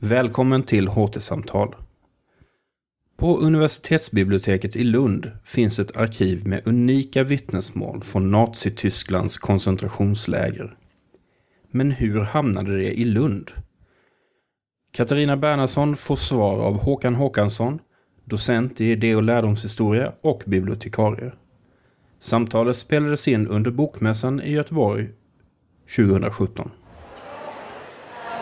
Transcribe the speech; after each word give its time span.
Välkommen 0.00 0.62
till 0.62 0.88
HT-samtal. 0.88 1.74
På 3.16 3.38
universitetsbiblioteket 3.38 4.76
i 4.76 4.84
Lund 4.84 5.30
finns 5.44 5.78
ett 5.78 5.96
arkiv 5.96 6.46
med 6.46 6.62
unika 6.64 7.22
vittnesmål 7.22 8.02
från 8.04 8.30
Nazitysklands 8.30 9.38
koncentrationsläger. 9.38 10.76
Men 11.70 11.90
hur 11.90 12.20
hamnade 12.20 12.76
det 12.76 12.98
i 12.98 13.04
Lund? 13.04 13.50
Katarina 14.92 15.36
Bernhardsson 15.36 15.96
får 15.96 16.16
svar 16.16 16.58
av 16.58 16.78
Håkan 16.78 17.14
Håkansson, 17.14 17.78
docent 18.24 18.80
i 18.80 18.84
idé 18.84 19.14
och 19.14 19.22
lärdomshistoria 19.22 20.12
och 20.20 20.42
bibliotekarie. 20.46 21.32
Samtalet 22.20 22.76
spelades 22.76 23.28
in 23.28 23.48
under 23.48 23.70
Bokmässan 23.70 24.40
i 24.40 24.52
Göteborg 24.52 25.08
2017. 25.96 26.70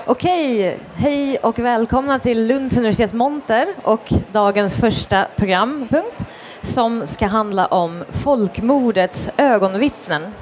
Okej, 0.09 0.79
hej 0.97 1.39
och 1.39 1.59
välkomna 1.59 2.19
till 2.19 2.47
Lunds 2.47 2.77
universitets 2.77 3.13
monter 3.13 3.69
och 3.83 4.13
dagens 4.33 4.77
första 4.77 5.27
programpunkt 5.37 6.25
som 6.63 7.07
ska 7.07 7.27
handla 7.27 7.67
om 7.67 8.05
folkmordets 8.11 9.31
ögonvittnen. 9.37 10.35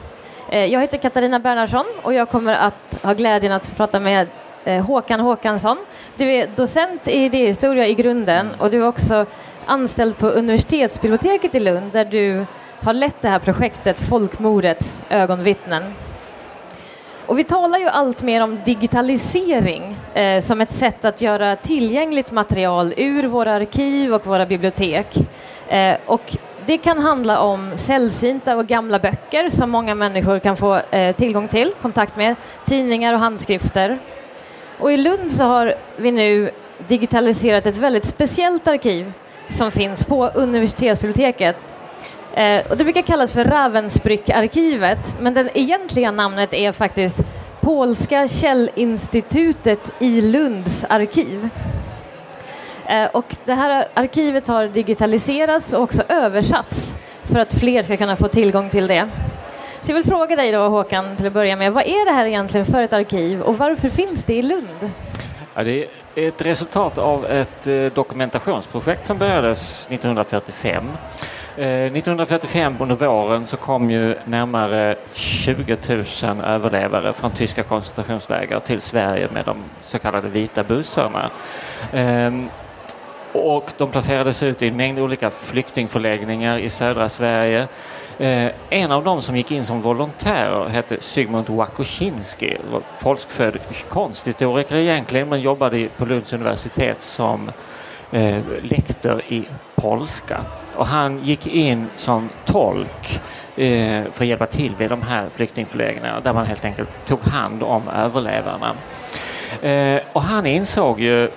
Eh, 0.51 0.65
jag 0.65 0.81
heter 0.81 0.99
Katarina 0.99 1.39
Bernhardsson 1.39 1.85
och 2.03 2.15
jag 2.15 2.29
kommer 2.29 2.55
att 2.55 3.03
ha 3.03 3.13
glädjen 3.13 3.53
att 3.53 3.77
prata 3.77 4.01
med 4.01 4.29
eh, 4.65 4.85
Håkan 4.85 5.21
Håkansson. 5.21 5.79
Du 6.17 6.33
är 6.33 6.47
docent 6.57 7.09
i 7.09 7.25
idéhistoria 7.25 7.87
i 7.87 7.95
grunden 7.95 8.49
och 8.59 8.71
du 8.71 8.83
är 8.83 8.87
också 8.87 9.27
anställd 9.67 10.19
på 10.19 10.29
universitetsbiblioteket 10.29 11.55
i 11.55 11.61
Lund 11.61 11.93
där 11.93 12.05
du 12.05 12.47
har 12.81 12.93
lett 12.93 13.23
det 13.23 13.29
här 13.29 13.39
projektet 13.39 14.01
Folkmordets 14.01 15.05
ögonvittnen. 15.09 15.83
Och 17.27 17.39
vi 17.39 17.45
talar 17.45 17.79
ju 17.79 17.89
allt 17.89 18.23
mer 18.23 18.41
om 18.41 18.59
digitalisering 18.65 19.97
eh, 20.15 20.43
som 20.43 20.61
ett 20.61 20.73
sätt 20.73 21.05
att 21.05 21.21
göra 21.21 21.57
tillgängligt 21.57 22.31
material 22.31 22.95
ur 22.97 23.27
våra 23.27 23.53
arkiv 23.55 24.15
och 24.15 24.27
våra 24.27 24.47
bibliotek. 24.47 25.17
Eh, 25.69 25.97
och 26.07 26.37
det 26.67 26.79
kan 26.79 26.99
handla 26.99 27.41
om 27.41 27.73
sällsynta 27.77 28.57
och 28.57 28.67
gamla 28.67 28.99
böcker 28.99 29.51
som 29.51 29.71
många 29.71 29.95
människor 29.95 30.39
kan 30.39 30.57
få 30.57 30.81
eh, 30.91 31.17
tillgång 31.17 31.49
till, 31.49 31.73
kontakt 31.83 32.17
med, 32.17 32.37
tidningar 32.65 33.15
och 33.15 33.21
handskrifter. 33.21 33.99
Och 34.79 34.93
i 34.93 34.97
Lund 34.97 35.33
så 35.33 35.45
har 35.45 35.75
vi 35.97 36.13
nu 36.13 36.51
digitaliserat 36.89 37.67
ett 37.67 37.77
väldigt 37.77 38.07
speciellt 38.07 38.69
arkiv 38.69 39.13
som 39.49 39.71
finns 39.71 40.05
på 40.05 40.27
universitetsbiblioteket 40.27 41.57
Eh, 42.37 42.63
och 42.71 42.77
det 42.77 42.85
brukar 42.85 43.03
kallas 43.03 43.33
för 43.33 43.45
Ravensbrück-arkivet, 43.45 45.15
men 45.21 45.35
det 45.35 45.51
egentliga 45.55 46.11
namnet 46.11 46.55
är 46.55 46.73
faktiskt 46.73 47.17
Polska 47.61 48.29
källinstitutet 48.29 49.93
i 50.01 50.21
Lunds 50.21 50.85
arkiv. 50.89 51.49
Eh, 52.87 53.07
och 53.13 53.37
det 53.45 53.55
här 53.55 53.85
arkivet 53.95 54.49
har 54.49 54.69
digitaliserats 54.69 55.73
och 55.73 55.83
också 55.83 56.03
översatts 56.09 56.95
för 57.23 57.39
att 57.39 57.55
fler 57.55 57.83
ska 57.83 57.97
kunna 57.97 58.17
få 58.17 58.29
tillgång 58.29 58.71
till 58.71 58.87
det. 58.87 59.09
Så 59.83 59.91
jag 59.91 59.95
vill 59.95 60.05
fråga 60.05 60.37
dig 60.37 60.53
då 60.53 60.69
Håkan 60.69 61.17
till 61.17 61.27
att 61.27 61.33
börja 61.33 61.57
med, 61.57 61.73
vad 61.73 61.87
är 61.87 62.05
det 62.05 62.13
här 62.13 62.27
egentligen 62.27 62.67
för 62.67 62.83
ett 62.83 62.93
arkiv 62.93 63.43
och 63.43 63.59
varför 63.59 63.89
finns 63.89 64.25
det 64.25 64.35
i 64.35 64.43
Lund? 64.43 64.91
Ja, 65.55 65.65
det 65.65 65.87
är 66.15 66.29
ett 66.29 66.43
resultat 66.43 66.99
av 66.99 67.27
ett 67.27 67.67
eh, 67.67 67.85
dokumentationsprojekt 67.95 69.07
som 69.07 69.19
börjades 69.19 69.87
1945 69.91 70.85
Eh, 71.57 71.93
1945 71.93 72.77
under 72.81 72.95
våren 72.95 73.47
så 73.47 73.57
kom 73.57 73.91
ju 73.91 74.15
närmare 74.25 74.97
20 75.13 75.77
000 75.89 76.05
överlevare 76.45 77.13
från 77.13 77.31
tyska 77.31 77.63
koncentrationsläger 77.63 78.61
till 78.61 78.81
Sverige 78.81 79.29
med 79.33 79.45
de 79.45 79.57
så 79.83 79.99
kallade 79.99 80.29
vita 80.29 80.65
bussarna. 80.65 81.31
Ehm, 81.93 82.49
och 83.33 83.73
de 83.77 83.91
placerades 83.91 84.43
ut 84.43 84.63
i 84.63 84.69
en 84.69 84.77
mängd 84.77 84.99
olika 84.99 85.31
flyktingförläggningar 85.31 86.59
i 86.59 86.71
södra 86.71 87.09
Sverige. 87.09 87.69
Eh, 88.19 88.51
en 88.71 88.93
av 88.93 89.05
dem 89.05 89.23
som 89.23 89.37
gick 89.37 89.51
in 89.51 89.65
som 89.65 89.83
volontär 89.83 90.69
hette 90.69 91.01
Zygmunt 91.01 91.49
Wakusinski, 91.49 92.57
polskfödd 93.01 93.59
konsthistoriker 93.89 94.77
egentligen 94.77 95.29
men 95.29 95.41
jobbade 95.41 95.89
på 95.97 96.05
Lunds 96.05 96.33
universitet 96.33 97.03
som 97.03 97.51
eh, 98.11 98.43
lektor 98.63 99.23
i 99.29 99.45
polska. 99.75 100.45
Och 100.77 100.87
han 100.87 101.25
gick 101.25 101.47
in 101.47 101.87
som 101.95 102.31
tolk 102.45 103.21
eh, 103.57 104.03
för 104.13 104.25
att 104.25 104.27
hjälpa 104.27 104.47
till 104.47 104.73
vid 104.79 104.91
de 104.91 105.03
här 105.03 105.29
flyktingförläggningarna 105.35 106.21
där 106.21 106.33
man 106.33 106.47
helt 106.47 106.65
enkelt 106.65 106.89
tog 107.07 107.23
hand 107.23 107.63
om 107.63 107.89
överlevarna. 107.89 108.75
Eh, 109.63 110.03
och 110.13 110.23
han 110.23 110.47
insåg 110.47 111.01
ju 111.01 111.31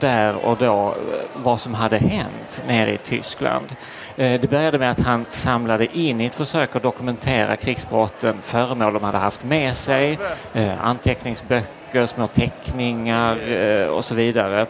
där 0.00 0.34
och 0.34 0.56
då 0.56 0.88
eh, 0.88 0.94
vad 1.34 1.60
som 1.60 1.74
hade 1.74 1.98
hänt 1.98 2.64
nere 2.66 2.92
i 2.92 2.98
Tyskland. 2.98 3.76
Eh, 4.16 4.40
det 4.40 4.50
började 4.50 4.78
med 4.78 4.90
att 4.90 5.00
han 5.00 5.24
samlade 5.28 5.98
in 5.98 6.20
i 6.20 6.24
ett 6.24 6.34
försök 6.34 6.76
att 6.76 6.82
dokumentera 6.82 7.56
krigsbrotten 7.56 8.36
föremål 8.42 8.94
de 8.94 9.02
hade 9.02 9.18
haft 9.18 9.44
med 9.44 9.76
sig, 9.76 10.18
eh, 10.54 10.86
anteckningsböcker 10.86 11.83
böcker, 11.94 12.06
små 12.06 12.26
teckningar 12.26 13.38
eh, 13.48 13.86
och 13.86 14.04
så 14.04 14.14
vidare. 14.14 14.66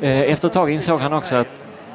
Eh, 0.00 0.20
efter 0.20 0.48
ett 0.48 0.54
tag 0.54 0.70
insåg 0.70 1.00
han 1.00 1.12
också 1.12 1.36
att 1.36 1.46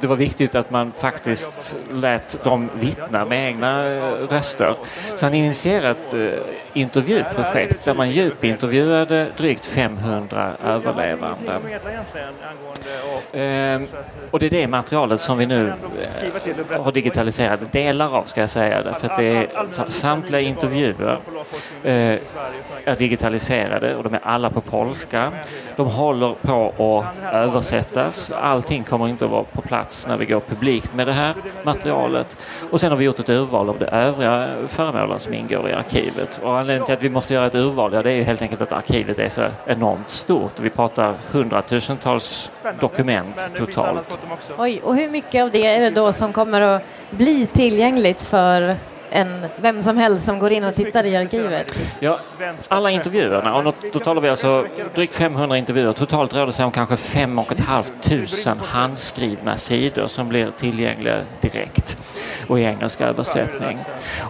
det 0.02 0.08
var 0.08 0.16
viktigt 0.16 0.56
att 0.56 0.72
man 0.72 0.92
faktiskt 0.98 1.76
lät 1.92 2.44
dem 2.44 2.70
vittna 2.80 3.26
med 3.26 3.48
egna 3.48 3.88
eh, 3.88 4.02
röster. 4.30 4.76
Så 5.16 5.26
han 5.26 5.34
initierade 5.34 5.90
ett 5.90 6.44
intervjuprojekt 6.74 7.73
där 7.86 7.94
man 7.94 8.10
djupintervjuade 8.10 9.28
drygt 9.38 9.66
500 9.66 10.54
överlevande. 10.66 11.60
Ehm, 13.34 13.88
och 14.32 14.40
det 14.40 14.46
är 14.46 14.50
det 14.50 14.68
materialet 14.68 15.22
som 15.22 15.38
vi 15.38 15.46
nu 15.46 15.68
eh, 15.68 16.84
har 16.84 16.92
digitaliserat 16.92 17.72
delar 17.72 18.16
av 18.16 18.24
ska 18.24 18.42
jag 18.42 18.50
säga. 18.50 18.84
Därför 18.84 19.08
att 19.08 19.18
det 19.18 19.26
är, 19.26 19.90
samtliga 19.90 20.42
intervjuer 20.42 21.20
eh, 21.84 21.94
är 22.86 22.96
digitaliserade 22.98 23.96
och 23.96 24.04
de 24.04 24.14
är 24.14 24.20
alla 24.24 24.50
på 24.50 24.62
polska. 24.62 25.32
De 25.76 25.88
håller 25.88 26.34
på 26.42 26.74
att 26.78 27.34
översättas. 27.34 28.32
Allting 28.32 28.84
kommer 28.84 29.08
inte 29.08 29.26
att 29.26 29.32
vara 29.32 29.44
på 29.44 29.62
plats 29.62 29.84
plats 29.84 30.08
när 30.08 30.18
vi 30.18 30.26
går 30.26 30.40
publikt 30.40 30.94
med 30.94 31.08
det 31.08 31.14
här 31.14 31.36
materialet. 31.64 32.38
Och 32.72 32.80
sen 32.80 32.92
har 32.92 32.98
vi 32.98 33.06
gjort 33.06 33.20
ett 33.20 33.30
urval 33.30 33.70
av 33.70 33.80
de 33.80 33.86
övriga 33.86 34.50
föremålen 34.68 35.20
som 35.20 35.34
ingår 35.34 35.70
i 35.70 35.74
arkivet. 35.74 36.40
Och 36.44 36.60
anledningen 36.60 36.86
till 36.86 36.94
att 36.94 37.04
vi 37.04 37.10
måste 37.10 37.34
göra 37.34 37.46
ett 37.46 37.56
urval, 37.56 37.73
ja, 37.78 37.90
det 37.90 38.12
är 38.12 38.16
ju 38.16 38.24
helt 38.24 38.42
enkelt 38.42 38.62
att 38.62 38.74
arkivet 38.74 39.20
är 39.20 39.30
så 39.30 39.42
enormt 39.66 40.10
stort. 40.10 40.60
Vi 40.60 40.70
pratar 40.70 41.16
hundratusentals 41.32 42.52
dokument 42.80 43.36
totalt. 43.58 44.20
Oj, 44.58 44.82
och 44.84 44.96
hur 44.96 45.10
mycket 45.10 45.44
av 45.44 45.52
det 45.52 45.66
är 45.66 45.82
det 45.82 45.90
då 45.90 46.14
som 46.14 46.34
kommer 46.34 46.62
att 46.62 46.84
bli 47.12 47.46
tillgängligt 47.46 48.22
för 48.22 48.76
än 49.14 49.46
vem 49.56 49.84
som 49.84 49.98
helst 49.98 50.26
som 50.26 50.40
går 50.40 50.52
in 50.52 50.64
och 50.64 50.76
tittar 50.76 51.06
i 51.06 51.16
arkivet? 51.16 51.80
Ja, 52.00 52.20
alla 52.68 52.92
intervjuerna, 52.92 53.56
och 53.56 53.76
då 53.94 54.00
talar 54.00 54.22
vi 54.22 54.30
alltså 54.30 54.68
drygt 54.96 55.16
500 55.16 55.58
intervjuer. 55.58 55.94
Totalt 55.94 56.34
rör 56.34 56.46
det 56.46 56.54
sig 56.54 56.66
om 56.66 56.72
kanske 56.72 56.98
5 56.98 57.40
500 57.46 58.66
handskrivna 58.66 59.58
sidor 59.58 60.08
som 60.08 60.30
blir 60.30 60.52
tillgängliga 60.58 61.22
direkt 61.42 61.98
och 62.48 62.60
i 62.60 62.64
engelsk 62.64 63.02
översättning. 63.02 63.80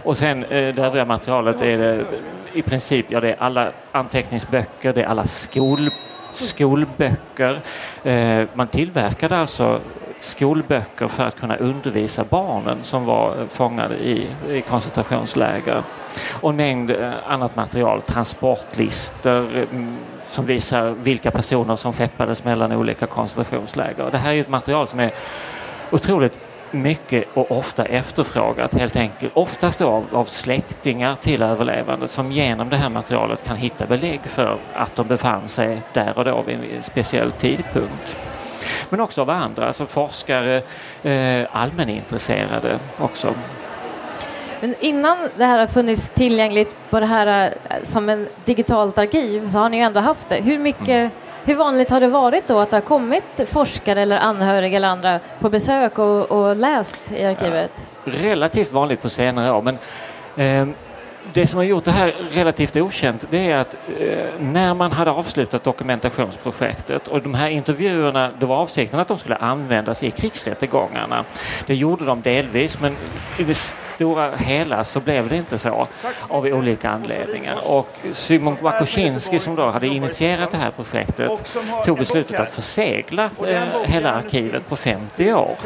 Och 0.02 0.16
sen 0.16 0.44
eh, 0.44 0.74
det 0.74 0.82
övriga 0.82 1.04
materialet 1.04 1.62
är 1.62 1.78
det 1.78 2.04
i 2.52 2.62
princip, 2.62 3.06
ja 3.08 3.20
det 3.20 3.28
är 3.28 3.36
alla 3.38 3.72
anteckningsböcker, 3.92 4.92
det 4.92 5.02
är 5.02 5.06
alla 5.06 5.26
skol 5.26 5.90
skolböcker. 6.32 7.60
Eh, 8.04 8.48
man 8.54 8.68
tillverkade 8.68 9.36
alltså 9.36 9.80
skolböcker 10.24 11.08
för 11.08 11.24
att 11.24 11.40
kunna 11.40 11.56
undervisa 11.56 12.24
barnen 12.24 12.78
som 12.82 13.04
var 13.04 13.34
fångade 13.48 13.94
i, 13.94 14.28
i 14.48 14.60
koncentrationsläger. 14.60 15.82
Och 16.40 16.50
en 16.50 16.56
mängd 16.56 16.90
eh, 16.90 17.12
annat 17.26 17.56
material, 17.56 18.02
transportlistor 18.02 19.66
mm, 19.72 19.96
som 20.26 20.46
visar 20.46 20.90
vilka 20.90 21.30
personer 21.30 21.76
som 21.76 21.92
skeppades 21.92 22.44
mellan 22.44 22.72
olika 22.72 23.06
koncentrationsläger. 23.06 24.10
Det 24.10 24.18
här 24.18 24.32
är 24.32 24.40
ett 24.40 24.48
material 24.48 24.86
som 24.86 25.00
är 25.00 25.10
otroligt 25.90 26.38
mycket 26.70 27.24
och 27.34 27.50
ofta 27.50 27.84
efterfrågat 27.84 28.74
helt 28.74 28.96
enkelt. 28.96 29.32
Oftast 29.36 29.78
då 29.78 29.88
av, 29.88 30.04
av 30.12 30.24
släktingar 30.24 31.14
till 31.14 31.42
överlevande 31.42 32.08
som 32.08 32.32
genom 32.32 32.68
det 32.68 32.76
här 32.76 32.90
materialet 32.90 33.44
kan 33.44 33.56
hitta 33.56 33.86
belägg 33.86 34.20
för 34.24 34.58
att 34.74 34.96
de 34.96 35.06
befann 35.08 35.48
sig 35.48 35.82
där 35.92 36.18
och 36.18 36.24
då 36.24 36.42
vid 36.42 36.58
en 36.76 36.82
speciell 36.82 37.32
tidpunkt 37.32 38.16
men 38.94 39.00
också 39.00 39.20
av 39.20 39.30
andra, 39.30 39.66
alltså 39.66 39.86
forskare, 39.86 40.62
eh, 41.02 41.46
allmänintresserade 41.52 42.78
också. 42.98 43.34
Men 44.60 44.74
innan 44.80 45.18
det 45.36 45.44
här 45.44 45.58
har 45.58 45.66
funnits 45.66 46.08
tillgängligt 46.08 46.74
på 46.90 47.00
det 47.00 47.06
här 47.06 47.54
eh, 47.68 47.76
som 47.84 48.08
en 48.08 48.28
digitalt 48.44 48.98
arkiv 48.98 49.50
så 49.50 49.58
har 49.58 49.68
ni 49.68 49.76
ju 49.76 49.82
ändå 49.82 50.00
haft 50.00 50.28
det. 50.28 50.36
Hur 50.36 50.58
mycket 50.58 50.88
mm. 50.88 51.10
Hur 51.44 51.54
vanligt 51.54 51.90
har 51.90 52.00
det 52.00 52.08
varit 52.08 52.46
då 52.46 52.58
att 52.58 52.70
det 52.70 52.76
har 52.76 52.80
kommit 52.80 53.24
forskare 53.46 54.02
eller 54.02 54.18
anhöriga 54.18 54.76
eller 54.76 54.88
andra 54.88 55.20
på 55.40 55.50
besök 55.50 55.98
och, 55.98 56.30
och 56.30 56.56
läst 56.56 57.12
i 57.12 57.24
arkivet? 57.24 57.70
Ja, 58.04 58.12
relativt 58.12 58.72
vanligt 58.72 59.02
på 59.02 59.08
senare 59.08 59.52
år 59.52 59.62
men 59.62 59.78
eh, 60.36 60.74
det 61.32 61.46
som 61.46 61.56
har 61.56 61.64
gjort 61.64 61.84
det 61.84 61.92
här 61.92 62.14
relativt 62.30 62.76
okänt 62.76 63.26
det 63.30 63.50
är 63.50 63.56
att 63.56 63.76
eh, 64.00 64.40
när 64.40 64.74
man 64.74 64.92
hade 64.92 65.10
avslutat 65.10 65.64
dokumentationsprojektet 65.64 67.08
och 67.08 67.22
de 67.22 67.34
här 67.34 67.48
intervjuerna, 67.48 68.32
då 68.38 68.46
var 68.46 68.56
avsikten 68.56 69.00
att 69.00 69.08
de 69.08 69.18
skulle 69.18 69.36
användas 69.36 70.02
i 70.02 70.10
krigsrättegångarna. 70.10 71.24
Det 71.66 71.74
gjorde 71.74 72.04
de 72.04 72.22
delvis 72.22 72.80
men 72.80 72.96
i 73.38 73.44
det 73.44 73.54
stora 73.94 74.36
hela 74.36 74.84
så 74.84 75.00
blev 75.00 75.28
det 75.28 75.36
inte 75.36 75.58
så 75.58 75.88
av 76.28 76.44
olika 76.44 76.90
anledningar. 76.90 77.70
Och 77.70 77.88
Szymon 78.12 78.56
Wakosinski 78.60 79.38
som 79.38 79.56
då 79.56 79.70
hade 79.70 79.86
initierat 79.86 80.50
det 80.50 80.56
här 80.56 80.70
projektet 80.70 81.56
tog 81.84 81.98
beslutet 81.98 82.40
att 82.40 82.50
försegla 82.50 83.30
eh, 83.46 83.62
hela 83.84 84.10
arkivet 84.10 84.68
på 84.68 84.76
50 84.76 85.32
år. 85.32 85.56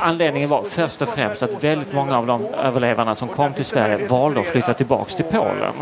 Anledningen 0.00 0.48
var 0.48 0.62
först 0.62 1.02
och 1.02 1.08
främst 1.08 1.42
att 1.42 1.64
väldigt 1.64 1.92
många 1.92 2.18
av 2.18 2.26
de 2.26 2.44
överlevarna 2.46 3.14
som 3.14 3.28
kom 3.28 3.52
till 3.52 3.64
Sverige 3.64 4.06
valde 4.06 4.40
att 4.40 4.46
flytta 4.46 4.74
tillbaks 4.74 5.14
till 5.14 5.24
Polen. 5.24 5.74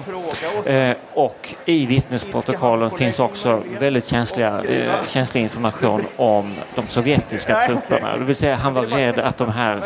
Eh, 0.65 0.97
och 1.15 1.55
i 1.65 1.87
vittnesprotokollen 1.87 2.91
finns 2.91 3.21
också 3.21 3.63
väldigt 3.79 4.09
känsliga, 4.09 4.63
eh, 4.65 4.93
känslig 5.07 5.43
information 5.43 6.05
om 6.17 6.55
de 6.75 6.89
sovjetiska 6.89 7.67
trupperna. 7.67 8.17
Det 8.17 8.25
vill 8.25 8.37
säga 8.37 8.57
han 8.57 8.75
var 8.75 8.83
rädd 8.83 9.19
att 9.19 9.37
de 9.37 9.51
här 9.51 9.83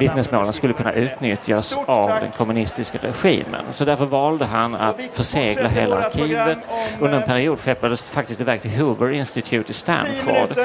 vittnesmålen 0.00 0.52
skulle 0.52 0.69
kunna 0.72 0.92
utnyttjas 0.92 1.78
av 1.86 2.08
den 2.08 2.30
kommunistiska 2.30 2.98
regimen. 3.02 3.64
Så 3.72 3.84
därför 3.84 4.04
valde 4.04 4.44
han 4.44 4.74
att 4.74 5.00
försegla 5.12 5.68
hela 5.68 5.96
arkivet. 5.96 6.58
Under 7.00 7.20
en 7.20 7.26
period 7.26 7.58
skeppades 7.58 8.04
faktiskt 8.04 8.40
iväg 8.40 8.62
till 8.62 8.70
Hoover 8.70 9.10
Institute 9.10 9.70
i 9.70 9.74
Stanford 9.74 10.58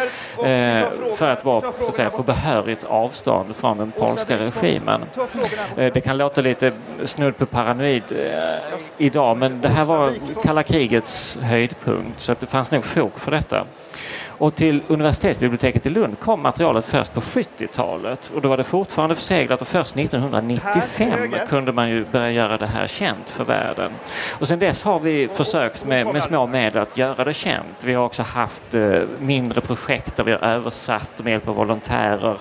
eh, 0.45 0.89
för 1.15 1.29
att 1.29 1.45
vara 1.45 1.61
så 1.61 1.89
att 1.89 1.95
säga, 1.95 2.09
på 2.09 2.23
behörigt 2.23 2.83
avstånd 2.83 3.55
från 3.55 3.77
den 3.77 3.91
polska 3.91 4.39
regimen. 4.39 5.01
Eh, 5.77 5.93
det 5.93 6.01
kan 6.01 6.17
låta 6.17 6.41
lite 6.41 6.71
snudd 7.03 7.37
på 7.37 7.45
paranoid 7.45 8.03
eh, 8.09 8.79
idag 8.97 9.37
men 9.37 9.61
det 9.61 9.69
här 9.69 9.85
var 9.85 10.11
kalla 10.43 10.63
krigets 10.63 11.37
höjdpunkt 11.41 12.19
så 12.19 12.31
att 12.31 12.39
det 12.39 12.47
fanns 12.47 12.71
nog 12.71 12.85
fog 12.85 13.19
för 13.19 13.31
detta. 13.31 13.65
Och 14.37 14.55
till 14.55 14.81
universitetsbiblioteket 14.87 15.85
i 15.85 15.89
Lund 15.89 16.19
kom 16.19 16.41
materialet 16.41 16.85
först 16.85 17.13
på 17.13 17.21
70-talet 17.21 18.31
och 18.35 18.41
då 18.41 18.49
var 18.49 18.57
det 18.57 18.63
fortfarande 18.63 19.15
förseglat 19.15 19.61
och 19.61 19.67
först 19.67 19.97
1995 19.97 21.35
kunde 21.49 21.71
man 21.71 21.89
ju 21.89 22.05
börja 22.05 22.31
göra 22.31 22.57
det 22.57 22.67
här 22.67 22.87
känt 22.87 23.29
för 23.29 23.43
världen. 23.43 23.91
Och 24.39 24.47
sedan 24.47 24.59
dess 24.59 24.83
har 24.83 24.99
vi 24.99 25.27
försökt 25.27 25.85
med, 25.85 26.07
med 26.13 26.23
små 26.23 26.47
medel 26.47 26.81
att 26.81 26.97
göra 26.97 27.23
det 27.23 27.33
känt. 27.33 27.83
Vi 27.85 27.93
har 27.93 28.05
också 28.05 28.23
haft 28.23 28.75
eh, 28.75 29.01
mindre 29.19 29.61
projekt 29.61 30.15
där 30.15 30.23
vi 30.23 30.31
har 30.31 30.39
översatt 30.39 31.23
med 31.23 31.31
hjälp 31.31 31.47
av 31.47 31.55
volontärer 31.55 32.37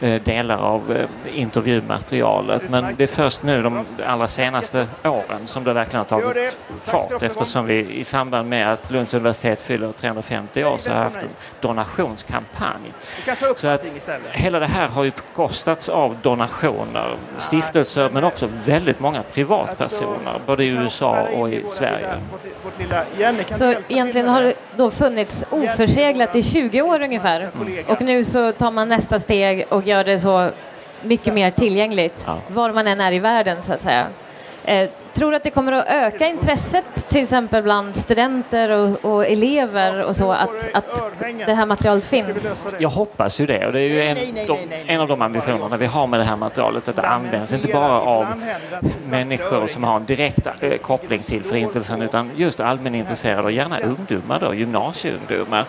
Eh, 0.00 0.22
delar 0.22 0.56
av 0.56 0.92
eh, 0.92 1.38
intervjumaterialet. 1.40 2.70
Men 2.70 2.96
det 2.96 3.02
är 3.02 3.06
först 3.06 3.42
nu 3.42 3.62
de 3.62 3.86
allra 4.06 4.28
senaste 4.28 4.86
åren 5.04 5.46
som 5.46 5.64
det 5.64 5.72
verkligen 5.72 5.98
har 5.98 6.20
tagit 6.20 6.58
fart 6.80 7.22
eftersom 7.22 7.66
vi 7.66 7.94
i 7.94 8.04
samband 8.04 8.48
med 8.48 8.72
att 8.72 8.90
Lunds 8.90 9.14
universitet 9.14 9.62
fyller 9.62 9.92
350 9.92 10.64
år 10.64 10.76
så 10.78 10.90
har 10.90 11.02
haft 11.02 11.16
en 11.16 11.28
donationskampanj. 11.60 12.92
Så 13.56 13.68
att 13.68 13.86
hela 14.32 14.58
det 14.58 14.66
här 14.66 14.88
har 14.88 15.04
ju 15.04 15.12
kostats 15.34 15.88
av 15.88 16.16
donationer, 16.22 17.14
stiftelser 17.38 18.10
men 18.10 18.24
också 18.24 18.48
väldigt 18.64 19.00
många 19.00 19.22
privatpersoner 19.22 20.40
både 20.46 20.64
i 20.64 20.68
USA 20.68 21.22
och 21.22 21.50
i 21.50 21.64
Sverige. 21.68 22.20
Så 23.50 23.74
egentligen 23.88 24.28
har 24.28 24.42
du 24.42 24.54
då 24.78 24.90
funnits 24.90 25.44
oförseglat 25.50 26.36
i 26.36 26.42
20 26.42 26.82
år 26.82 27.02
ungefär 27.02 27.50
och 27.86 28.00
nu 28.00 28.24
så 28.24 28.52
tar 28.52 28.70
man 28.70 28.88
nästa 28.88 29.20
steg 29.20 29.66
och 29.68 29.86
gör 29.86 30.04
det 30.04 30.20
så 30.20 30.50
mycket 31.02 31.34
mer 31.34 31.50
tillgängligt 31.50 32.22
ja. 32.26 32.38
var 32.48 32.72
man 32.72 32.86
än 32.86 33.00
är 33.00 33.12
i 33.12 33.18
världen 33.18 33.62
så 33.62 33.72
att 33.72 33.82
säga. 33.82 34.06
Eh, 34.68 34.88
tror 35.12 35.30
du 35.30 35.36
att 35.36 35.42
det 35.42 35.50
kommer 35.50 35.72
att 35.72 35.86
öka 35.88 36.26
intresset 36.26 36.84
till 37.08 37.22
exempel 37.22 37.62
bland 37.62 37.96
studenter 37.96 38.70
och, 38.70 39.04
och 39.04 39.26
elever 39.26 40.02
och 40.04 40.16
så 40.16 40.32
att, 40.32 40.50
att 40.74 40.84
det 41.46 41.54
här 41.54 41.66
materialet 41.66 42.04
finns? 42.04 42.64
Jag 42.78 42.88
hoppas 42.88 43.40
ju 43.40 43.46
det 43.46 43.66
och 43.66 43.72
det 43.72 43.80
är 43.80 43.88
ju 43.88 44.02
en, 44.02 44.46
de, 44.46 44.58
en 44.86 45.00
av 45.00 45.08
de 45.08 45.22
ambitionerna 45.22 45.76
vi 45.76 45.86
har 45.86 46.06
med 46.06 46.20
det 46.20 46.24
här 46.24 46.36
materialet 46.36 46.88
att 46.88 46.96
det 46.96 47.02
används 47.02 47.52
inte 47.52 47.72
bara 47.72 48.00
av 48.00 48.26
människor 49.06 49.66
som 49.66 49.84
har 49.84 49.96
en 49.96 50.06
direkt 50.06 50.46
eh, 50.60 50.76
koppling 50.76 51.22
till 51.22 51.44
förintelsen 51.44 52.02
utan 52.02 52.30
just 52.36 52.60
allmänintresserade 52.60 53.42
och 53.42 53.52
gärna 53.52 53.80
ungdomar 53.80 54.40
då, 54.40 54.54
gymnasieungdomar. 54.54 55.64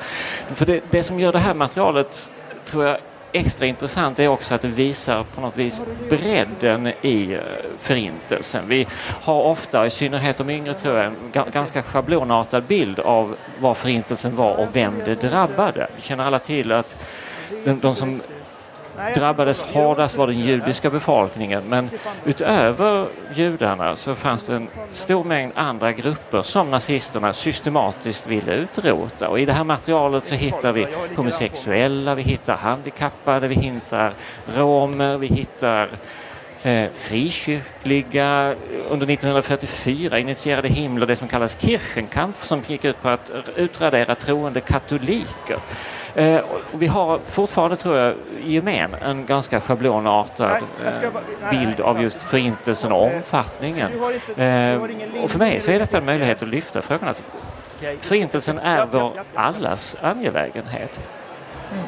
För 0.48 0.66
det, 0.66 0.82
det 0.90 1.04
som 1.04 1.20
gör 1.20 1.32
det 1.32 1.40
här 1.40 1.54
materialet 1.54 2.32
tror 2.66 2.86
jag 2.86 2.98
extra 3.32 3.66
intressant 3.66 4.20
är 4.20 4.28
också 4.28 4.56
att 4.56 4.62
det 4.62 4.68
visar 4.68 5.24
på 5.24 5.42
något 5.42 5.58
vis 5.58 5.82
bredden 6.10 6.88
i 7.02 7.34
eh, 7.34 7.40
förintelsen. 7.78 8.68
Vi 8.68 8.88
har 9.22 9.42
ofta, 9.42 9.86
i 9.86 9.90
synnerhet 9.90 10.38
de 10.38 10.50
yngre 10.50 10.74
tror 10.74 10.98
jag, 10.98 11.06
en 11.06 11.52
ganska 11.52 11.84
schablonartad 11.84 12.64
bild 12.64 13.00
av 13.00 13.36
vad 13.60 13.78
förintelsen 13.78 14.36
var 14.36 14.56
och 14.56 14.68
vem 14.74 14.94
det 15.06 15.16
drabbade. 15.16 15.88
Vi 15.96 16.02
känner 16.02 16.24
alla 16.24 16.40
till 16.40 16.72
att 16.72 16.98
de, 17.66 17.80
de 17.80 17.96
som 17.96 18.22
drabbades 19.16 19.62
hårdast 19.62 20.18
var 20.18 20.28
den 20.28 20.40
judiska 20.40 20.90
befolkningen. 20.90 21.64
Men 21.68 21.90
utöver 22.26 23.08
judarna 23.34 23.96
så 23.96 24.16
fanns 24.16 24.44
det 24.44 24.56
en 24.56 24.68
stor 24.90 25.24
mängd 25.24 25.52
andra 25.56 25.92
grupper 25.92 26.42
som 26.42 26.72
nazisterna 26.72 27.34
systematiskt 27.34 28.28
ville 28.28 28.54
utrota. 28.54 29.30
Och 29.30 29.40
i 29.40 29.46
det 29.46 29.54
här 29.54 29.64
materialet 29.64 30.26
så 30.26 30.36
hittar 30.36 30.72
vi 30.72 30.88
homosexuella, 31.16 32.16
vi 32.16 32.22
hittar 32.22 32.58
handikappade, 32.58 33.48
vi 33.48 33.56
hittar 33.56 34.14
romer, 34.56 35.18
vi 35.18 35.28
hittar 35.28 35.90
eh, 36.64 36.90
frikyrkliga. 36.94 38.56
Under 38.90 39.10
1944 39.10 40.20
initierade 40.20 40.68
Himmler 40.68 41.06
det 41.06 41.16
som 41.16 41.28
kallas 41.28 41.58
Kirchenkampf 41.62 42.46
som 42.46 42.62
gick 42.68 42.86
ut 42.86 43.02
på 43.02 43.10
att 43.10 43.32
utradera 43.56 44.16
troende 44.16 44.62
katoliker. 44.62 45.60
Eh, 46.16 46.42
vi 46.74 46.88
har 46.88 47.20
fortfarande, 47.26 47.76
tror 47.76 47.98
jag, 47.98 48.16
i 48.46 48.54
gemen 48.54 48.94
en 49.02 49.26
ganska 49.26 49.62
schablonartad 49.62 50.64
eh, 50.86 51.52
bild 51.52 51.82
av 51.82 52.02
just 52.02 52.22
förintelsen 52.22 52.92
och 52.92 53.04
omfattningen. 53.04 53.92
Eh, 54.38 54.82
och 55.24 55.32
för 55.32 55.40
mig 55.40 55.60
så 55.60 55.72
är 55.72 55.80
detta 55.80 55.98
en 55.98 56.06
möjlighet 56.06 56.44
att 56.44 56.50
lyfta 56.50 56.82
frågan 56.82 57.10
att 57.10 57.24
förintelsen 58.02 58.60
är 58.60 58.86
vår 58.86 59.24
allas 59.34 59.98
angelägenhet. 60.02 61.00
Mm. 61.72 61.86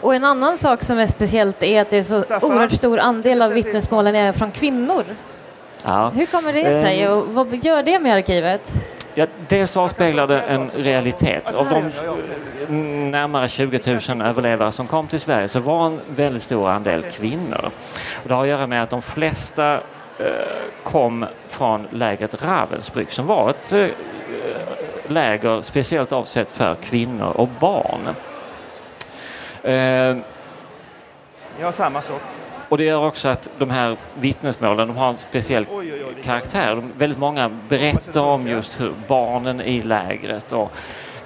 Och 0.00 0.14
en 0.14 0.24
annan 0.24 0.58
sak 0.58 0.82
som 0.82 0.98
är 0.98 1.06
speciellt 1.06 1.62
är 1.62 1.82
att 1.82 1.90
det 1.90 1.96
är 1.96 2.02
så 2.02 2.16
oerhört 2.18 2.72
stor 2.72 2.98
andel 2.98 3.42
av 3.42 3.52
vittnesmålen 3.52 4.14
är 4.14 4.32
från 4.32 4.50
kvinnor. 4.50 5.04
Ja. 5.82 6.12
Hur 6.14 6.26
kommer 6.26 6.52
det 6.52 6.82
sig 6.82 7.08
och 7.08 7.26
vad 7.26 7.64
gör 7.64 7.82
det 7.82 7.98
med 7.98 8.14
arkivet? 8.14 8.72
Ja, 9.14 9.26
dels 9.48 9.76
avspeglar 9.76 10.26
det 10.26 10.40
en 10.40 10.70
realitet. 10.74 11.50
Av 11.50 11.68
de 11.68 11.90
närmare 13.10 13.48
20 13.48 13.98
000 14.14 14.22
överlevare 14.22 14.72
som 14.72 14.86
kom 14.86 15.06
till 15.06 15.20
Sverige 15.20 15.48
så 15.48 15.60
var 15.60 15.86
en 15.86 16.00
väldigt 16.08 16.42
stor 16.42 16.68
andel 16.68 17.02
kvinnor. 17.02 17.70
Och 18.22 18.28
det 18.28 18.34
har 18.34 18.42
att 18.42 18.48
göra 18.48 18.66
med 18.66 18.82
att 18.82 18.90
de 18.90 19.02
flesta 19.02 19.74
eh, 19.74 20.26
kom 20.84 21.26
från 21.46 21.86
lägret 21.90 22.42
Ravensbrück 22.42 23.10
som 23.10 23.26
var 23.26 23.50
ett 23.50 23.72
eh, 23.72 23.86
läger 25.06 25.62
speciellt 25.62 26.12
avsett 26.12 26.50
för 26.50 26.74
kvinnor 26.74 27.32
och 27.36 27.48
barn. 27.60 28.08
Eh, 29.62 30.16
ja, 31.60 31.72
samma 31.72 32.02
sak. 32.02 32.20
Och 32.68 32.78
det 32.78 32.84
gör 32.84 33.06
också 33.06 33.28
att 33.28 33.48
de 33.58 33.70
här 33.70 33.96
vittnesmålen 34.14 34.88
de 34.88 34.96
har 34.96 35.08
en 35.08 35.18
speciell 35.18 35.66
karaktär. 36.24 36.74
De, 36.74 36.92
väldigt 36.96 37.18
många 37.18 37.50
berättar 37.68 38.20
om 38.20 38.46
just 38.46 38.80
hur 38.80 38.92
barnen 39.06 39.60
i 39.60 39.82
lägret 39.82 40.52
och 40.52 40.72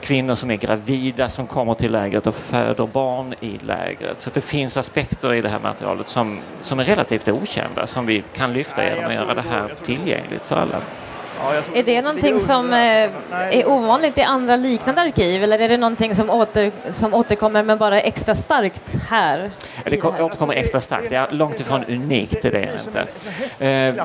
kvinnor 0.00 0.34
som 0.34 0.50
är 0.50 0.56
gravida 0.56 1.28
som 1.28 1.46
kommer 1.46 1.74
till 1.74 1.92
lägret 1.92 2.26
och 2.26 2.34
föder 2.34 2.86
barn 2.86 3.34
i 3.40 3.58
lägret. 3.58 4.20
Så 4.20 4.30
det 4.34 4.40
finns 4.40 4.76
aspekter 4.76 5.34
i 5.34 5.40
det 5.40 5.48
här 5.48 5.60
materialet 5.60 6.08
som, 6.08 6.40
som 6.60 6.80
är 6.80 6.84
relativt 6.84 7.28
okända 7.28 7.86
som 7.86 8.06
vi 8.06 8.24
kan 8.32 8.52
lyfta 8.52 8.84
genom 8.84 9.04
att 9.04 9.14
göra 9.14 9.34
det 9.34 9.44
här 9.50 9.74
tillgängligt 9.84 10.42
för 10.44 10.56
alla. 10.56 10.76
Är 11.74 11.82
det 11.82 12.02
någonting 12.02 12.40
som 12.40 12.72
eh, 12.72 12.78
är 12.78 13.68
ovanligt 13.68 14.18
i 14.18 14.22
andra 14.22 14.56
liknande 14.56 15.00
arkiv 15.00 15.42
eller 15.42 15.58
är 15.58 15.68
det 15.68 15.76
någonting 15.76 16.14
som, 16.14 16.30
åter, 16.30 16.72
som 16.90 17.14
återkommer 17.14 17.62
men 17.62 17.78
bara 17.78 18.00
extra 18.00 18.34
starkt 18.34 18.94
här? 19.08 19.50
Det, 19.84 19.90
det 19.90 20.22
återkommer 20.22 20.54
extra 20.54 20.80
starkt, 20.80 21.10
det 21.10 21.16
är 21.16 21.30
långt 21.30 21.60
ifrån 21.60 21.84
unikt, 21.84 22.42
det 22.42 22.48
är 22.48 22.52
det 22.52 22.80
inte. 22.86 23.06
Eh, 23.66 24.04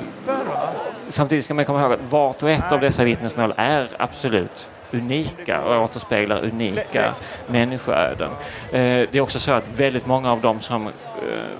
samtidigt 1.07 1.45
ska 1.45 1.53
man 1.53 1.65
komma 1.65 1.81
ihåg 1.81 1.93
att 1.93 1.99
vart 2.09 2.43
och 2.43 2.49
ett 2.49 2.71
av 2.71 2.79
dessa 2.79 3.03
vittnesmål 3.03 3.53
är 3.57 3.87
absolut 3.97 4.67
unika 4.91 5.61
och 5.61 5.83
återspeglar 5.83 6.45
unika 6.45 7.13
människoöden. 7.47 8.31
Eh, 8.71 8.79
det 8.81 9.15
är 9.15 9.21
också 9.21 9.39
så 9.39 9.51
att 9.51 9.63
väldigt 9.75 10.05
många 10.05 10.31
av 10.31 10.41
dem 10.41 10.59
som 10.59 10.87
eh, 10.87 10.93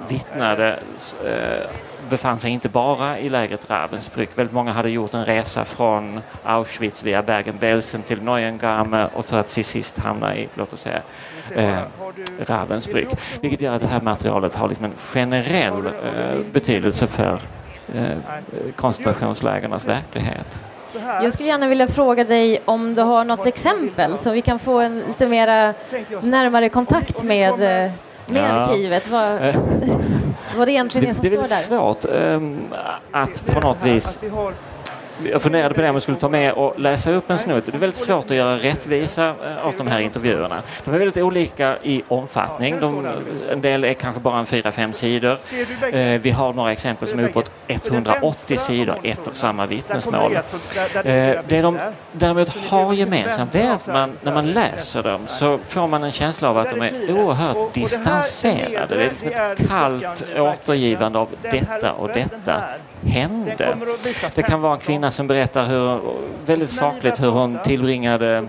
vittnade 0.08 0.80
eh, 1.26 1.70
befann 2.10 2.40
sig 2.40 2.52
inte 2.52 2.70
bara 2.70 3.20
i 3.20 3.30
lägret 3.30 3.70
Ravensbrück. 3.70 4.30
Väldigt 4.36 4.54
många 4.54 4.72
hade 4.72 4.90
gjort 4.90 5.14
en 5.14 5.26
resa 5.26 5.66
från 5.66 6.22
Auschwitz 6.44 7.04
via 7.04 7.24
Bergen-Belsen 7.24 8.02
till 8.02 8.22
Neuengamme 8.22 9.08
och 9.14 9.26
för 9.26 9.40
att 9.40 9.48
till 9.48 9.66
sist 9.66 9.98
hamna 9.98 10.38
i, 10.38 10.48
låt 10.54 10.74
oss 10.74 10.82
säga, 10.82 11.02
eh, 11.56 11.80
Ravensbrück. 12.40 13.18
Vilket 13.42 13.62
gör 13.62 13.74
att 13.74 13.82
det 13.82 13.88
här 13.88 14.02
materialet 14.02 14.56
har 14.56 14.70
liksom 14.70 14.86
en 14.86 14.96
generell 14.98 15.86
eh, 15.86 16.40
betydelse 16.52 17.08
för 17.08 17.42
eh, 17.96 18.18
koncentrationslägernas 18.76 19.86
verklighet. 19.86 20.77
Jag 21.24 21.34
skulle 21.34 21.50
gärna 21.50 21.68
vilja 21.68 21.88
fråga 21.88 22.24
dig 22.24 22.62
om 22.66 22.94
du 22.96 23.02
har 23.02 23.24
något 23.24 23.48
exempel 23.48 24.18
så 24.18 24.32
vi 24.32 24.42
kan 24.42 24.60
få 24.60 24.80
en 24.80 25.00
lite 25.00 25.28
mera 25.28 25.74
närmare 26.22 26.70
kontakt 26.70 27.24
med, 27.24 27.52
eh, 27.54 27.92
med 28.26 28.44
Ja. 28.44 28.44
arkivet. 28.48 29.10
Vad, 29.10 29.32
vad 30.58 30.68
det 30.68 30.72
egentligen 30.72 31.06
är 31.06 31.08
Det, 31.10 31.14
som 31.14 31.24
det 31.24 31.28
är 31.30 31.32
står 31.32 31.42
väldigt 31.42 31.70
där. 31.70 31.78
svårt 31.78 32.06
ehm, 32.06 32.60
att 33.12 33.46
på 33.46 33.60
något 33.60 33.84
vis 33.84 34.20
jag 35.24 35.42
funderade 35.42 35.76
på 35.76 35.82
det 35.82 35.90
om 35.90 35.96
jag 35.96 36.02
skulle 36.02 36.18
ta 36.18 36.30
med 36.30 36.54
och 36.54 36.80
läsa 36.80 37.12
upp 37.12 37.30
en 37.30 37.38
snutt. 37.38 37.66
Det 37.66 37.76
är 37.76 37.80
väldigt 37.80 37.98
svårt 37.98 38.26
att 38.26 38.38
göra 38.38 38.58
rättvisa 38.58 39.28
eh, 39.28 39.68
åt 39.68 39.78
de 39.78 39.88
här 39.88 40.00
intervjuerna. 40.00 40.64
De 40.86 40.94
är 40.94 40.98
väldigt 40.98 41.24
olika 41.24 41.78
i 41.84 42.04
omfattning. 42.08 42.80
De, 42.80 43.08
en 43.52 43.62
del 43.62 43.84
är 43.84 43.94
kanske 43.94 44.22
bara 44.22 44.40
en 44.40 44.46
fyra, 44.46 44.72
fem 44.72 44.94
sidor. 44.94 45.40
Eh, 45.92 46.22
vi 46.22 46.32
har 46.32 46.54
några 46.54 46.72
exempel 46.72 47.08
som 47.08 47.20
är 47.20 47.24
uppåt 47.24 47.52
180 47.68 48.58
sidor, 48.58 48.96
ett 49.04 49.28
och 49.28 49.36
samma 49.36 49.66
vittnesmål. 49.66 50.36
Eh, 50.36 50.42
det 51.48 51.62
de 51.62 51.80
däremot 52.12 52.50
har 52.50 52.94
gemensamt 52.94 53.56
är 53.56 53.70
att 53.70 53.88
man, 53.88 54.18
när 54.22 54.34
man 54.34 54.52
läser 54.52 55.04
dem 55.04 55.22
så 55.26 55.58
får 55.58 55.88
man 55.88 56.04
en 56.04 56.12
känsla 56.12 56.50
av 56.50 56.58
att 56.58 56.70
de 56.70 56.82
är 56.82 57.12
oerhört 57.12 57.74
distanserade. 57.74 58.96
Det 58.96 59.04
är 59.04 59.10
liksom 59.10 59.28
ett 59.28 59.68
kallt 59.68 60.26
återgivande 60.38 61.20
av 61.20 61.30
detta 61.42 61.94
och 61.94 62.08
detta 62.08 62.64
hände. 63.06 63.78
Det 64.36 64.44
kan 64.44 64.62
vara 64.62 64.74
en 64.74 64.80
kvinna 64.80 65.12
som 65.12 65.28
berättar 65.28 65.66
hur, 65.66 66.00
väldigt 66.46 66.72
sakligt 66.72 67.22
hur 67.22 67.30
hon 67.30 67.60
tillbringade 67.66 68.48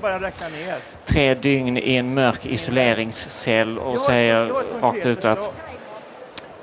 tre 1.04 1.34
dygn 1.34 1.76
i 1.76 1.96
en 1.96 2.14
mörk 2.14 2.46
isoleringscell 2.46 3.78
och 3.78 4.00
säger 4.00 4.46
rakt 4.80 5.06
ut 5.06 5.24
att 5.24 5.52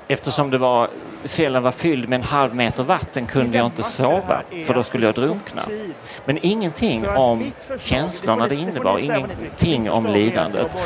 eftersom 0.08 0.50
det 0.50 0.58
var, 0.58 0.88
cellen 1.28 1.62
var 1.62 1.70
fylld 1.70 2.08
med 2.08 2.16
en 2.16 2.22
halv 2.22 2.54
meter 2.54 2.82
vatten 2.82 3.26
kunde 3.26 3.56
jag 3.56 3.66
inte 3.66 3.82
sova 3.82 4.42
för 4.66 4.74
då 4.74 4.82
skulle 4.82 5.06
jag 5.06 5.14
drunkna. 5.14 5.62
Men 6.24 6.38
ingenting 6.42 7.08
om 7.08 7.52
känslorna 7.80 8.46
det 8.48 8.54
innebar, 8.54 8.98
ingenting 8.98 9.90
om 9.90 10.06
lidandet. 10.06 10.76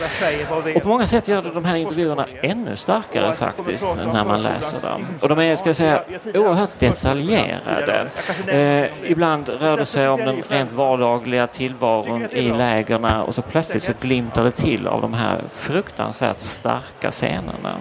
Och 0.74 0.82
på 0.82 0.88
många 0.88 1.06
sätt 1.06 1.28
gör 1.28 1.42
det 1.42 1.50
de 1.50 1.64
här 1.64 1.76
intervjuerna 1.76 2.26
ännu 2.42 2.76
starkare 2.76 3.32
faktiskt 3.32 3.86
när 4.12 4.24
man 4.24 4.42
läser 4.42 4.88
dem. 4.88 5.06
Och 5.20 5.28
de 5.28 5.38
är, 5.38 5.56
ska 5.56 5.68
jag 5.68 5.76
säga, 5.76 6.02
oerhört 6.34 6.78
detaljerade. 6.78 8.06
Eh, 8.46 9.10
ibland 9.10 9.48
rör 9.48 9.76
det 9.76 9.86
sig 9.86 10.08
om 10.08 10.20
den 10.20 10.42
rent 10.48 10.72
vardagliga 10.72 11.46
tillvaron 11.46 12.30
i 12.30 12.50
lägerna 12.50 13.22
och 13.24 13.34
så 13.34 13.42
plötsligt 13.42 13.82
så 13.82 13.92
glimtar 14.00 14.44
det 14.44 14.50
till 14.50 14.86
av 14.86 15.00
de 15.00 15.14
här 15.14 15.40
fruktansvärt 15.50 16.40
starka 16.40 17.10
scenerna. 17.10 17.76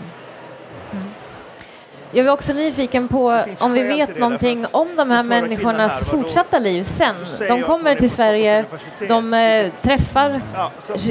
Jag 2.11 2.25
är 2.25 2.31
också 2.31 2.53
nyfiken 2.53 3.07
på 3.07 3.43
om 3.59 3.73
vi 3.73 3.83
vet 3.83 4.17
någonting 4.17 4.65
om 4.71 4.95
de 4.95 5.11
här 5.11 5.23
människornas 5.23 6.03
fortsatta 6.09 6.59
liv 6.59 6.83
sen. 6.83 7.15
De 7.47 7.61
kommer 7.61 7.95
till 7.95 8.09
Sverige, 8.09 8.65
de 9.07 9.33
eh, 9.33 9.71
träffar 9.81 10.41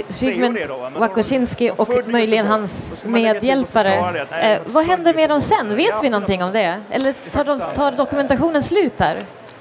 Zygmunt 0.09 0.59
Wakosinski 0.97 1.71
och 1.77 1.89
möjligen 2.07 2.47
hans 2.47 3.03
medhjälpare. 3.05 4.27
Eh, 4.43 4.61
vad 4.67 4.85
händer 4.85 5.15
med 5.15 5.31
dem 5.31 5.41
sen? 5.41 5.77
Vet 5.77 6.03
vi 6.05 6.11
någonting 6.11 6.45
om 6.45 6.53
det? 6.53 6.81
Eller 6.91 7.13
tar, 7.33 7.45
de, 7.45 7.61
tar 7.75 7.91
dokumentationen 7.91 8.63
slut 8.63 8.99
där? 8.99 9.17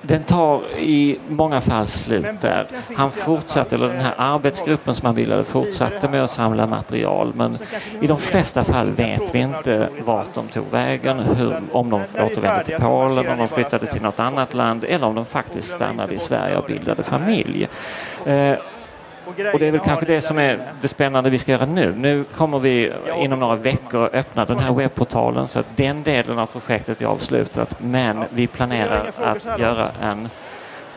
Den 0.07 0.23
tar 0.23 0.77
i 0.77 1.19
många 1.29 1.61
fall 1.61 1.87
slut 1.87 2.41
där. 2.41 2.67
Han 2.95 3.09
fortsatte, 3.09 3.75
eller 3.75 3.87
den 3.87 4.01
här 4.01 4.13
arbetsgruppen 4.17 4.95
som 4.95 5.05
han 5.05 5.15
ville 5.15 5.43
fortsatte 5.43 6.09
med 6.09 6.23
att 6.23 6.31
samla 6.31 6.67
material 6.67 7.31
men 7.35 7.57
i 8.01 8.07
de 8.07 8.17
flesta 8.17 8.63
fall 8.63 8.91
vet 8.91 9.35
vi 9.35 9.39
inte 9.39 9.89
vart 10.05 10.33
de 10.33 10.47
tog 10.47 10.65
vägen, 10.71 11.19
hur, 11.19 11.55
om 11.71 11.89
de 11.89 12.01
återvände 12.25 12.63
till 12.63 12.75
Polen, 12.79 13.29
om 13.29 13.37
de 13.37 13.47
flyttade 13.47 13.85
till 13.85 14.01
något 14.01 14.19
annat 14.19 14.53
land 14.53 14.83
eller 14.83 15.07
om 15.07 15.15
de 15.15 15.25
faktiskt 15.25 15.73
stannade 15.73 16.13
i 16.13 16.19
Sverige 16.19 16.57
och 16.57 16.65
bildade 16.65 17.03
familj. 17.03 17.67
Och 19.27 19.59
det 19.59 19.67
är 19.67 19.71
väl 19.71 19.81
kanske 19.81 20.05
det 20.05 20.21
som 20.21 20.39
är 20.39 20.73
det 20.81 20.87
spännande 20.87 21.29
vi 21.29 21.37
ska 21.37 21.51
göra 21.51 21.65
nu. 21.65 21.93
Nu 21.97 22.23
kommer 22.23 22.59
vi 22.59 22.93
inom 23.17 23.39
några 23.39 23.55
veckor 23.55 24.09
öppna 24.13 24.45
den 24.45 24.59
här 24.59 24.73
webbportalen 24.73 25.47
så 25.47 25.59
att 25.59 25.65
den 25.75 26.03
delen 26.03 26.39
av 26.39 26.45
projektet 26.45 27.01
är 27.01 27.05
avslutat. 27.05 27.75
Men 27.79 28.23
vi 28.29 28.47
planerar 28.47 29.11
att 29.17 29.59
göra 29.59 29.87
en 30.01 30.29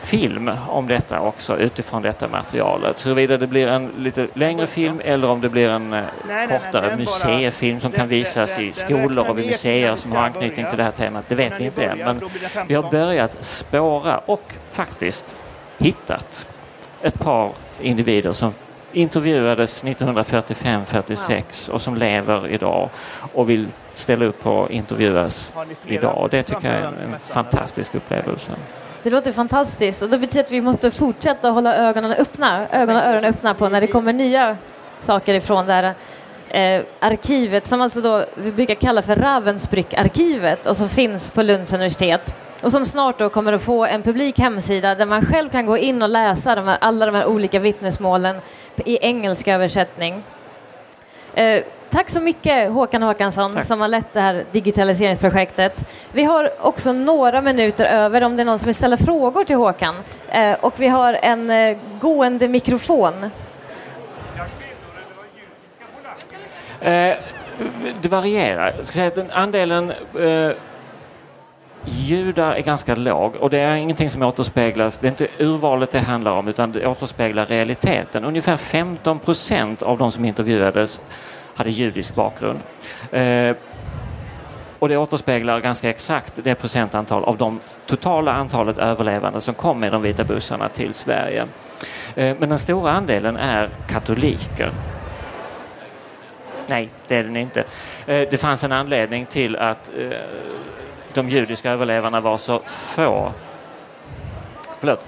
film 0.01 0.51
om 0.67 0.87
detta 0.87 1.21
också 1.21 1.57
utifrån 1.57 2.01
detta 2.01 2.27
materialet. 2.27 3.05
Huruvida 3.05 3.37
det 3.37 3.47
blir 3.47 3.67
en 3.67 3.91
lite 3.97 4.27
längre 4.33 4.67
film 4.67 5.01
eller 5.03 5.29
om 5.29 5.41
det 5.41 5.49
blir 5.49 5.69
en 5.69 5.93
eh, 5.93 6.03
kortare 6.49 6.97
museifilm 6.97 7.79
som 7.79 7.91
kan 7.91 8.07
visas 8.07 8.59
i 8.59 8.71
skolor 8.71 9.29
och 9.29 9.37
vid 9.37 9.45
museer 9.45 9.95
som 9.95 10.11
har 10.11 10.23
anknytning 10.23 10.65
till 10.69 10.77
det 10.77 10.83
här 10.83 10.91
temat, 10.91 11.25
det 11.27 11.35
vet 11.35 11.59
vi 11.59 11.65
inte 11.65 11.85
än. 11.85 11.97
Men 11.97 12.21
vi 12.67 12.75
har 12.75 12.91
börjat 12.91 13.37
spåra 13.45 14.17
och 14.17 14.53
faktiskt 14.71 15.35
hittat 15.77 16.47
ett 17.01 17.19
par 17.19 17.51
individer 17.81 18.33
som 18.33 18.53
intervjuades 18.93 19.83
1945-46 19.83 21.69
och 21.69 21.81
som 21.81 21.95
lever 21.95 22.47
idag 22.47 22.89
och 23.33 23.49
vill 23.49 23.67
ställa 23.93 24.25
upp 24.25 24.47
och 24.47 24.71
intervjuas 24.71 25.53
idag. 25.87 26.27
Det 26.31 26.43
tycker 26.43 26.73
jag 26.73 26.81
är 26.81 26.87
en, 26.87 27.13
en 27.13 27.19
fantastisk 27.19 27.95
upplevelse. 27.95 28.51
Det 29.03 29.09
låter 29.09 29.31
fantastiskt 29.31 30.01
och 30.01 30.09
det 30.09 30.17
betyder 30.17 30.45
att 30.45 30.51
vi 30.51 30.61
måste 30.61 30.91
fortsätta 30.91 31.49
hålla 31.49 31.75
ögonen 31.75 32.11
öppna, 32.11 32.67
ögon 32.71 32.95
och 32.95 33.01
öron 33.01 33.25
öppna 33.25 33.53
på 33.53 33.69
när 33.69 33.81
det 33.81 33.87
kommer 33.87 34.13
nya 34.13 34.57
saker 35.01 35.33
ifrån 35.33 35.65
det 35.65 35.73
här 35.73 35.93
eh, 36.49 36.83
arkivet 36.99 37.67
som 37.67 37.81
alltså 37.81 38.01
då 38.01 38.25
vi 38.35 38.51
brukar 38.51 38.75
kalla 38.75 39.01
för 39.01 39.15
Ravensbrück-arkivet 39.15 40.65
och 40.65 40.77
som 40.77 40.89
finns 40.89 41.29
på 41.29 41.41
Lunds 41.41 41.73
universitet 41.73 42.35
och 42.61 42.71
som 42.71 42.85
snart 42.85 43.19
då 43.19 43.29
kommer 43.29 43.53
att 43.53 43.61
få 43.61 43.85
en 43.85 44.03
publik 44.03 44.39
hemsida 44.39 44.95
där 44.95 45.05
man 45.05 45.25
själv 45.25 45.49
kan 45.49 45.65
gå 45.65 45.77
in 45.77 46.01
och 46.01 46.09
läsa 46.09 46.55
de 46.55 46.67
här, 46.67 46.77
alla 46.81 47.05
de 47.05 47.15
här 47.15 47.25
olika 47.25 47.59
vittnesmålen 47.59 48.35
i 48.85 48.97
engelsk 49.01 49.47
översättning. 49.47 50.23
Eh, 51.33 51.63
tack 51.89 52.09
så 52.09 52.21
mycket 52.21 52.71
Håkan 52.71 53.03
Håkansson 53.03 53.53
Tack. 53.53 53.65
som 53.65 53.81
har 53.81 53.87
lett 53.87 54.13
det 54.13 54.21
här 54.21 54.43
digitaliseringsprojektet. 54.51 55.83
Vi 56.11 56.23
har 56.23 56.51
också 56.59 56.91
några 56.93 57.41
minuter 57.41 57.85
över 57.85 58.23
om 58.23 58.35
det 58.35 58.43
är 58.43 58.45
någon 58.45 58.59
som 58.59 58.65
vill 58.65 58.75
ställa 58.75 58.97
frågor 58.97 59.43
till 59.43 59.55
Håkan. 59.55 59.95
Eh, 60.29 60.53
och 60.61 60.73
vi 60.77 60.87
har 60.87 61.13
en 61.13 61.49
eh, 61.49 61.77
gående 61.99 62.47
mikrofon. 62.47 63.13
Eh, 66.81 67.15
det 68.01 68.09
varierar. 68.09 68.73
Jag 68.77 68.85
ska 68.85 68.93
säga 68.93 69.07
att 69.07 69.31
andelen 69.31 69.91
eh, 70.19 70.51
judar 71.85 72.51
är 72.53 72.61
ganska 72.61 72.95
låg 72.95 73.35
och 73.35 73.49
det 73.49 73.59
är 73.59 73.75
ingenting 73.75 74.09
som 74.09 74.21
återspeglas. 74.21 74.97
Det 74.99 75.07
är 75.07 75.11
inte 75.11 75.27
urvalet 75.39 75.91
det 75.91 75.99
handlar 75.99 76.31
om 76.31 76.47
utan 76.47 76.71
det 76.71 76.87
återspeglar 76.87 77.45
realiteten. 77.45 78.25
Ungefär 78.25 78.57
15 78.57 79.19
procent 79.19 79.81
av 79.81 79.97
de 79.97 80.11
som 80.11 80.25
intervjuades 80.25 81.01
hade 81.55 81.69
judisk 81.69 82.15
bakgrund. 82.15 82.59
Eh, 83.11 83.55
och 84.79 84.89
det 84.89 84.97
återspeglar 84.97 85.59
ganska 85.59 85.89
exakt 85.89 86.39
det 86.43 86.55
procentantal 86.55 87.23
av 87.23 87.37
de 87.37 87.59
totala 87.85 88.31
antalet 88.31 88.79
överlevande 88.79 89.41
som 89.41 89.53
kom 89.53 89.79
med 89.79 89.91
de 89.91 90.01
vita 90.01 90.23
bussarna 90.23 90.69
till 90.69 90.93
Sverige. 90.93 91.45
Eh, 92.15 92.35
men 92.39 92.49
den 92.49 92.59
stora 92.59 92.91
andelen 92.91 93.37
är 93.37 93.69
katoliker. 93.89 94.71
Nej, 96.67 96.89
det 97.07 97.15
är 97.15 97.23
den 97.23 97.37
inte. 97.37 97.59
Eh, 98.05 98.27
Det 98.31 98.41
fanns 98.41 98.63
en 98.63 98.71
anledning 98.71 99.25
till 99.25 99.55
att 99.55 99.91
eh, 99.99 100.17
de 101.13 101.29
judiska 101.29 101.71
överlevarna 101.71 102.19
var 102.19 102.37
så 102.37 102.59
få. 102.65 103.31
Förlåt. 104.79 105.07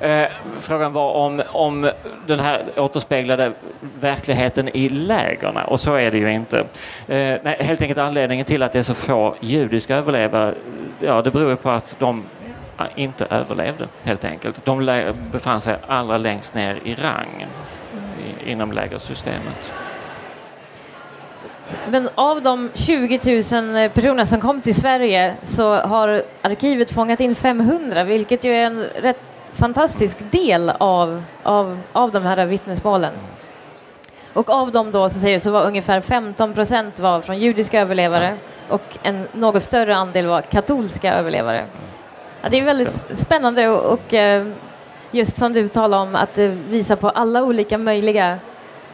Eh, 0.00 0.26
Frågan 0.60 0.92
var 0.92 1.12
om, 1.12 1.42
om 1.48 1.90
den 2.26 2.40
här 2.40 2.64
återspeglade 2.76 3.52
verkligheten 4.00 4.68
i 4.68 4.88
lägerna 4.88 5.64
och 5.64 5.80
så 5.80 5.94
är 5.94 6.10
det 6.10 6.18
ju 6.18 6.32
inte. 6.32 6.58
Eh, 6.58 6.66
Nej, 7.42 7.56
helt 7.60 7.82
enkelt 7.82 7.98
anledningen 7.98 8.44
till 8.44 8.62
att 8.62 8.72
det 8.72 8.78
är 8.78 8.82
så 8.82 8.94
få 8.94 9.34
judiska 9.40 9.96
överlevare, 9.96 10.54
ja 11.00 11.22
det 11.22 11.30
beror 11.30 11.50
ju 11.50 11.56
på 11.56 11.70
att 11.70 11.96
de 11.98 12.24
inte 12.96 13.26
överlevde 13.30 13.88
helt 14.02 14.24
enkelt. 14.24 14.64
De 14.64 15.12
befann 15.32 15.60
sig 15.60 15.76
allra 15.86 16.18
längst 16.18 16.54
ner 16.54 16.78
i 16.84 16.94
rang 16.94 17.46
i, 18.46 18.50
inom 18.50 18.72
lägersystemet. 18.72 19.74
Men 21.90 22.08
av 22.14 22.42
de 22.42 22.70
20 22.74 23.20
000 23.24 23.90
personer 23.90 24.24
som 24.24 24.40
kom 24.40 24.60
till 24.60 24.74
Sverige 24.74 25.34
så 25.42 25.74
har 25.74 26.22
arkivet 26.42 26.92
fångat 26.92 27.20
in 27.20 27.34
500 27.34 28.04
vilket 28.04 28.44
ju 28.44 28.52
är 28.52 28.66
en 28.66 28.82
rätt 28.82 29.20
fantastisk 29.52 30.16
del 30.30 30.70
av, 30.78 31.22
av, 31.42 31.78
av 31.92 32.10
de 32.10 32.22
här 32.22 32.46
vittnesmålen. 32.46 33.12
Och 34.32 34.50
av 34.50 34.72
dem 34.72 34.90
då 34.90 35.10
så, 35.10 35.18
säger, 35.18 35.38
så 35.38 35.50
var 35.50 35.66
ungefär 35.66 36.00
15 36.00 36.54
procent 36.54 36.98
var 36.98 37.20
från 37.20 37.38
judiska 37.38 37.80
överlevare 37.80 38.36
och 38.68 38.98
en 39.02 39.26
något 39.32 39.62
större 39.62 39.96
andel 39.96 40.26
var 40.26 40.40
katolska 40.40 41.14
överlevare. 41.14 41.64
Ja, 42.42 42.48
det 42.48 42.58
är 42.58 42.64
väldigt 42.64 43.02
spännande 43.14 43.68
och, 43.68 43.92
och 43.92 44.14
eh, 44.14 44.46
just 45.10 45.38
som 45.38 45.52
du 45.52 45.68
talar 45.68 45.98
om 45.98 46.14
att 46.14 46.34
det 46.34 46.48
visar 46.48 46.96
på 46.96 47.08
alla 47.08 47.42
olika 47.42 47.78
möjliga 47.78 48.38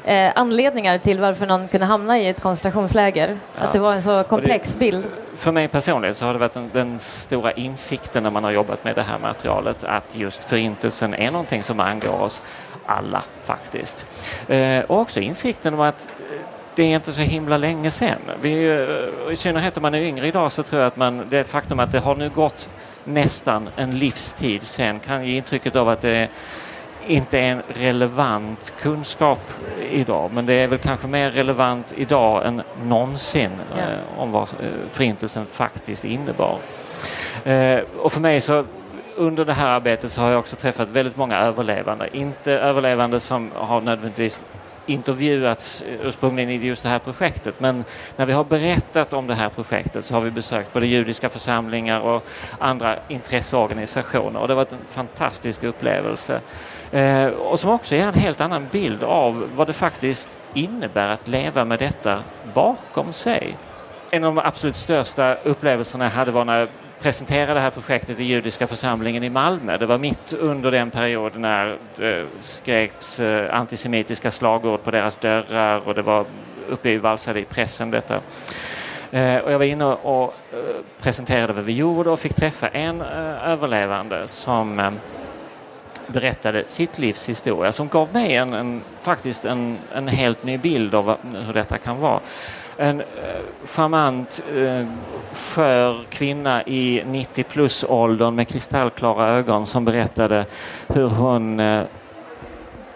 eh, 0.04 0.32
anledningar 0.34 0.98
till 0.98 1.20
varför 1.20 1.46
någon 1.46 1.68
kunde 1.68 1.86
hamna 1.86 2.18
i 2.18 2.28
ett 2.28 2.40
koncentrationsläger. 2.40 3.38
Ja. 3.58 3.64
Att 3.64 3.72
det 3.72 3.78
var 3.78 3.92
en 3.92 4.02
så 4.02 4.22
komplex 4.22 4.72
det- 4.72 4.78
bild. 4.78 5.06
För 5.36 5.52
mig 5.52 5.68
personligen 5.68 6.14
så 6.14 6.26
har 6.26 6.32
det 6.32 6.38
varit 6.38 6.52
den, 6.52 6.70
den 6.72 6.98
stora 6.98 7.52
insikten 7.52 8.22
när 8.22 8.30
man 8.30 8.44
har 8.44 8.50
jobbat 8.50 8.84
med 8.84 8.94
det 8.94 9.02
här 9.02 9.18
materialet 9.18 9.84
att 9.84 10.16
just 10.16 10.44
förintelsen 10.44 11.14
är 11.14 11.30
någonting 11.30 11.62
som 11.62 11.80
angår 11.80 12.20
oss 12.22 12.42
alla 12.86 13.22
faktiskt. 13.44 14.06
Eh, 14.48 14.84
och 14.84 14.98
också 14.98 15.20
insikten 15.20 15.74
om 15.74 15.80
att 15.80 16.08
eh, 16.30 16.40
det 16.74 16.82
är 16.82 16.96
inte 16.96 17.12
så 17.12 17.22
himla 17.22 17.56
länge 17.56 17.90
sedan. 17.90 18.18
Vi, 18.40 18.68
eh, 19.26 19.32
I 19.32 19.36
synnerhet 19.36 19.76
om 19.76 19.82
man 19.82 19.94
är 19.94 20.00
yngre 20.02 20.26
idag 20.26 20.52
så 20.52 20.62
tror 20.62 20.80
jag 20.80 20.86
att 20.88 20.96
man, 20.96 21.26
det 21.30 21.44
faktum 21.44 21.80
att 21.80 21.92
det 21.92 21.98
har 21.98 22.14
nu 22.14 22.28
gått 22.28 22.70
nästan 23.04 23.68
en 23.76 23.98
livstid 23.98 24.62
sen 24.62 25.00
kan 25.00 25.24
ge 25.26 25.36
intrycket 25.36 25.76
av 25.76 25.88
att 25.88 26.00
det 26.00 26.28
inte 27.06 27.38
är 27.38 27.52
en 27.52 27.62
relevant 27.68 28.72
kunskap 28.80 29.40
idag 29.90 30.30
men 30.32 30.46
det 30.46 30.54
är 30.54 30.66
väl 30.66 30.78
kanske 30.78 31.06
mer 31.06 31.30
relevant 31.30 31.94
idag 31.96 32.46
än 32.46 32.62
någonsin 32.82 33.50
Ja. 33.76 33.78
eh, 33.82 34.20
om 34.20 34.32
vad 34.32 34.42
eh, 34.42 34.68
förintelsen 34.90 35.46
faktiskt 35.46 36.04
innebar. 36.04 36.58
Eh, 37.44 37.80
och 37.98 38.12
för 38.12 38.20
mig 38.20 38.40
så 38.40 38.64
under 39.16 39.44
det 39.44 39.52
här 39.52 39.66
arbetet 39.66 40.12
så 40.12 40.20
har 40.22 40.30
jag 40.30 40.38
också 40.38 40.56
träffat 40.56 40.88
väldigt 40.88 41.16
många 41.16 41.38
överlevande. 41.38 42.08
Inte 42.12 42.52
överlevande 42.52 43.20
som 43.20 43.50
har 43.54 43.80
nödvändigtvis 43.80 44.40
intervjuats 44.90 45.84
ursprungligen 46.02 46.50
i 46.50 46.66
just 46.66 46.82
det 46.82 46.88
här 46.88 46.98
projektet 46.98 47.54
men 47.60 47.84
när 48.16 48.26
vi 48.26 48.32
har 48.32 48.44
berättat 48.44 49.12
om 49.12 49.26
det 49.26 49.34
här 49.34 49.48
projektet 49.48 50.04
så 50.04 50.14
har 50.14 50.20
vi 50.20 50.30
besökt 50.30 50.72
både 50.72 50.86
judiska 50.86 51.28
församlingar 51.28 52.00
och 52.00 52.24
andra 52.58 52.98
intresseorganisationer 53.08 54.40
och 54.40 54.48
det 54.48 54.54
har 54.54 54.56
varit 54.56 54.72
en 54.72 54.78
fantastisk 54.86 55.64
upplevelse. 55.64 56.40
Eh, 56.92 57.26
och 57.26 57.60
som 57.60 57.70
också 57.70 57.94
ger 57.94 58.06
en 58.06 58.14
helt 58.14 58.40
annan 58.40 58.66
bild 58.72 59.02
av 59.02 59.48
vad 59.54 59.66
det 59.66 59.72
faktiskt 59.72 60.38
innebär 60.54 61.08
att 61.08 61.28
leva 61.28 61.64
med 61.64 61.78
detta 61.78 62.22
bakom 62.54 63.12
sig. 63.12 63.56
En 64.10 64.24
av 64.24 64.34
de 64.34 64.42
absolut 64.44 64.76
största 64.76 65.34
upplevelserna 65.34 66.04
jag 66.04 66.10
hade 66.10 66.30
var 66.30 66.44
när 66.44 66.68
presentera 67.00 67.54
det 67.54 67.60
här 67.60 67.70
projektet 67.70 68.20
i 68.20 68.24
judiska 68.24 68.66
församlingen 68.66 69.24
i 69.24 69.30
Malmö. 69.30 69.78
Det 69.78 69.86
var 69.86 69.98
mitt 69.98 70.32
under 70.32 70.70
den 70.70 70.90
perioden 70.90 71.42
när 71.42 71.70
eh, 71.70 71.76
det 71.96 72.26
skreks 72.40 73.20
eh, 73.20 73.54
antisemitiska 73.54 74.30
slagord 74.30 74.82
på 74.82 74.90
deras 74.90 75.16
dörrar 75.16 75.88
och 75.88 75.94
det 75.94 76.02
var 76.02 76.24
uppe 76.68 76.90
i 76.90 76.98
valsade 76.98 77.40
i 77.40 77.44
pressen 77.44 77.90
detta. 77.90 78.20
Eh, 79.10 79.36
och 79.36 79.52
jag 79.52 79.58
var 79.58 79.64
inne 79.64 79.84
och 79.84 80.34
presenterade 81.00 81.52
vad 81.52 81.64
vi 81.64 81.72
gjorde 81.72 82.10
och 82.10 82.20
fick 82.20 82.34
träffa 82.34 82.68
en 82.68 83.00
överlevande 83.00 84.28
som 84.28 84.98
berättade 86.06 86.64
sitt 86.66 86.98
livs 86.98 87.28
historia 87.28 87.72
som 87.72 87.88
gav 87.88 88.08
mig 88.12 88.34
en, 88.34 88.54
en, 88.54 88.82
faktiskt 89.00 89.44
en, 89.44 89.78
en 89.94 90.08
helt 90.08 90.44
ny 90.44 90.58
bild 90.58 90.94
av 90.94 91.16
hur 91.46 91.52
detta 91.52 91.78
kan 91.78 92.00
vara. 92.00 92.20
En 92.82 93.00
eh, 93.00 93.06
charmant, 93.64 94.42
eh, 94.56 94.86
skör 95.32 96.04
kvinna 96.10 96.62
i 96.62 97.02
90 97.06 97.44
plus-åldern 97.44 98.34
med 98.34 98.48
kristallklara 98.48 99.28
ögon 99.28 99.66
som 99.66 99.84
berättade 99.84 100.46
hur 100.88 101.08
hon 101.08 101.60
eh, 101.60 101.82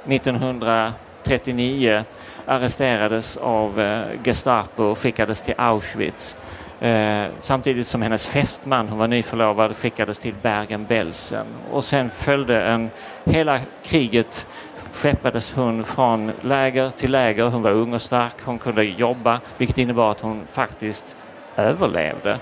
1939 0.07 2.05
arresterades 2.47 3.37
av 3.37 3.81
eh, 3.81 4.03
Gestapo 4.25 4.83
och 4.83 4.99
skickades 4.99 5.43
till 5.43 5.55
Auschwitz. 5.59 6.37
Eh, 6.81 7.27
samtidigt 7.39 7.87
som 7.87 8.03
hennes 8.03 8.27
fästman, 8.27 8.89
hon 8.89 8.99
var 8.99 9.09
nyförlovad, 9.09 9.77
skickades 9.77 10.19
till 10.19 10.35
Bergen-Belsen. 10.43 11.47
Och 11.71 11.85
sen 11.85 12.11
följde 12.11 12.63
en, 12.63 12.91
hela 13.25 13.61
kriget 13.83 14.47
skeppades 14.95 15.53
hon 15.53 15.85
från 15.85 16.33
läger 16.41 16.91
till 16.91 17.11
läger. 17.11 17.45
Hon 17.45 17.63
var 17.63 17.71
ung 17.71 17.95
och 17.95 18.03
stark, 18.03 18.33
hon 18.45 18.59
kunde 18.59 18.85
jobba, 18.85 19.41
vilket 19.57 19.79
innebar 19.79 20.11
att 20.11 20.21
hon 20.21 20.43
faktiskt 20.53 21.17
överlevde. 21.57 22.39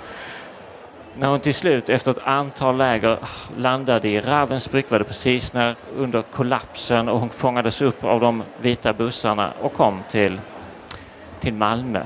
När 1.18 1.28
hon 1.28 1.40
till 1.40 1.54
slut 1.54 1.88
efter 1.88 2.10
ett 2.10 2.18
antal 2.24 2.76
läger 2.76 3.16
landade 3.56 4.08
i 4.08 4.20
Ravensbrück 4.20 4.90
var 4.90 4.98
det 4.98 5.04
precis 5.04 5.52
när, 5.52 5.76
under 5.96 6.22
kollapsen 6.22 7.08
och 7.08 7.20
hon 7.20 7.28
fångades 7.30 7.82
upp 7.82 8.04
av 8.04 8.20
de 8.20 8.42
vita 8.60 8.92
bussarna 8.92 9.52
och 9.60 9.72
kom 9.72 10.02
till, 10.10 10.40
till 11.40 11.54
Malmö. 11.54 12.02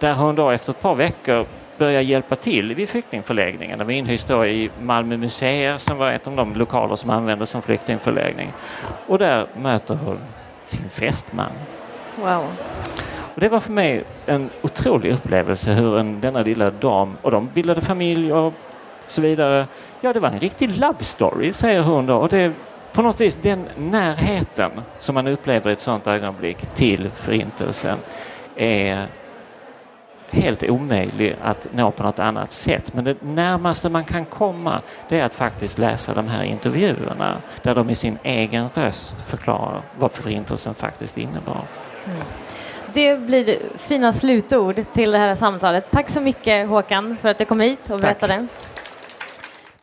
Där 0.00 0.14
hon 0.14 0.34
då 0.34 0.50
efter 0.50 0.72
ett 0.72 0.80
par 0.80 0.94
veckor 0.94 1.46
började 1.78 2.04
hjälpa 2.04 2.36
till 2.36 2.74
vid 2.74 2.88
flyktingförläggningen. 2.88 3.78
Det 3.78 3.84
var 3.84 3.92
inhyst 3.92 4.28
då 4.28 4.46
i 4.46 4.70
Malmö 4.82 5.16
museer 5.16 5.78
som 5.78 5.98
var 5.98 6.12
ett 6.12 6.26
av 6.26 6.36
de 6.36 6.54
lokaler 6.54 6.96
som 6.96 7.10
användes 7.10 7.50
som 7.50 7.62
flyktingförläggning. 7.62 8.52
Och 9.06 9.18
där 9.18 9.46
möter 9.56 9.94
hon 9.94 10.18
sin 10.64 10.88
fästman. 10.90 11.52
Wow. 12.16 12.44
Och 13.34 13.40
det 13.40 13.48
var 13.48 13.60
för 13.60 13.72
mig 13.72 14.04
en 14.26 14.50
otrolig 14.62 15.12
upplevelse 15.12 15.72
hur 15.72 15.98
en, 15.98 16.20
denna 16.20 16.42
lilla 16.42 16.70
dam, 16.70 17.16
och 17.22 17.30
de 17.30 17.48
bildade 17.54 17.80
familj 17.80 18.32
och 18.32 18.54
så 19.06 19.22
vidare. 19.22 19.66
Ja, 20.00 20.12
det 20.12 20.20
var 20.20 20.28
en 20.28 20.40
riktig 20.40 20.78
love 20.78 20.98
story, 21.00 21.52
säger 21.52 21.82
hon 21.82 22.06
då. 22.06 22.16
Och 22.16 22.28
det 22.28 22.38
är 22.38 22.52
på 22.92 23.02
något 23.02 23.20
vis 23.20 23.36
den 23.36 23.64
närheten 23.76 24.70
som 24.98 25.14
man 25.14 25.26
upplever 25.26 25.70
i 25.70 25.72
ett 25.72 25.80
sådant 25.80 26.06
ögonblick 26.06 26.74
till 26.74 27.10
förintelsen 27.14 27.98
är 28.56 29.06
helt 30.32 30.62
omöjlig 30.62 31.36
att 31.42 31.66
nå 31.72 31.90
på 31.90 32.02
något 32.02 32.18
annat 32.18 32.52
sätt. 32.52 32.94
Men 32.94 33.04
det 33.04 33.22
närmaste 33.22 33.88
man 33.88 34.04
kan 34.04 34.24
komma 34.24 34.82
det 35.08 35.20
är 35.20 35.24
att 35.24 35.34
faktiskt 35.34 35.78
läsa 35.78 36.14
de 36.14 36.28
här 36.28 36.44
intervjuerna 36.44 37.36
där 37.62 37.74
de 37.74 37.90
i 37.90 37.94
sin 37.94 38.18
egen 38.22 38.68
röst 38.74 39.20
förklarar 39.20 39.82
vad 39.98 40.12
förintelsen 40.12 40.74
faktiskt 40.74 41.18
innebar. 41.18 41.64
Det 42.92 43.16
blir 43.16 43.58
fina 43.76 44.12
slutord 44.12 44.84
till 44.92 45.10
det 45.10 45.18
här 45.18 45.34
samtalet. 45.34 45.90
Tack 45.90 46.08
så 46.08 46.20
mycket 46.20 46.68
Håkan 46.68 47.16
för 47.20 47.28
att 47.28 47.38
du 47.38 47.44
kom 47.44 47.60
hit 47.60 47.78
och 47.82 48.00
Tack. 48.00 48.00
berättade. 48.00 48.46